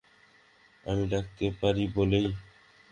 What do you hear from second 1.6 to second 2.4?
পারি বলেই।